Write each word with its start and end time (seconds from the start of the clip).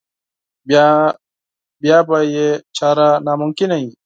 بیا 1.81 1.91
به 2.07 2.17
یې 2.33 2.47
چاره 2.77 3.07
ناممکنه 3.27 3.75
وي. 3.81 3.91